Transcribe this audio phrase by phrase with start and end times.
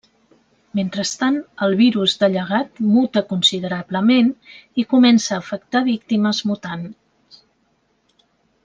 [0.77, 4.33] Mentrestant, el Virus de Llegat muta considerablement
[4.85, 7.43] i comença a afectar víctimes mutants.